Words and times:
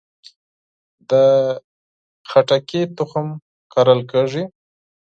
د 1.09 1.11
خربوزې 2.29 2.81
تخم 2.97 3.27
کرل 3.73 3.99
کیږي؟ 4.11 4.43